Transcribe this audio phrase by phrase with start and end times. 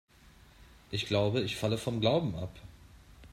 [0.89, 2.57] Ich glaube, ich falle vom Glauben ab.